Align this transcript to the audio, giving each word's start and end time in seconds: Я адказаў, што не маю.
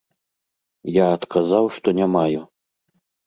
Я 0.95 1.05
адказаў, 1.17 1.65
што 1.77 1.87
не 1.99 2.07
маю. 2.17 2.41